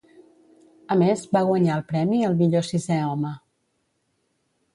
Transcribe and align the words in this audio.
A 0.95 0.95
més, 1.01 1.21
va 1.37 1.43
guanyar 1.49 1.75
el 1.81 1.85
premi 1.91 2.23
al 2.31 2.39
Millor 2.41 2.67
Sisè 2.71 2.99
Home. 3.11 3.37